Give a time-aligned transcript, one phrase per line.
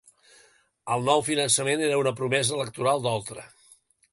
[0.95, 3.45] El nou finançament era una promesa electoral d'Oltra